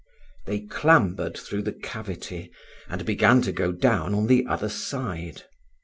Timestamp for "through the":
1.37-1.71